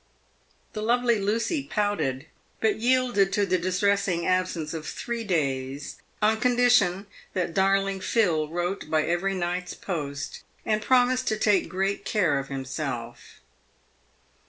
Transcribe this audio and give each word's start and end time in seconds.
The 0.73 0.81
lovely 0.81 1.19
Lucy 1.19 1.61
pouted, 1.61 2.25
but 2.59 2.77
yielded 2.79 3.31
to 3.33 3.45
the 3.45 3.59
distressing 3.59 4.25
absence 4.25 4.73
of 4.73 4.87
three 4.87 5.23
days, 5.23 5.97
on 6.23 6.39
condition 6.39 7.05
that 7.33 7.53
darling 7.53 7.99
Phil 8.01 8.47
wrote 8.47 8.89
by 8.89 9.03
every 9.05 9.35
night's 9.35 9.75
post, 9.75 10.41
and 10.65 10.81
promised 10.81 11.27
to 11.27 11.37
take 11.37 11.69
great 11.69 12.03
care 12.03 12.39
of 12.39 12.47
himself. 12.47 13.41